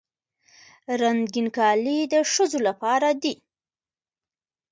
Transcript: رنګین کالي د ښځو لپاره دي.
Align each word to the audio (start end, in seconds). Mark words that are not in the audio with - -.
رنګین 1.01 1.47
کالي 1.57 1.97
د 2.13 2.15
ښځو 2.31 2.59
لپاره 2.67 3.09
دي. 3.21 3.33